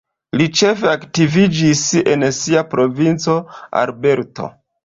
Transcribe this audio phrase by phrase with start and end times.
[0.39, 1.83] Li ĉefe aktiviĝis
[2.15, 3.37] en sia provinco
[3.83, 4.53] Alberto.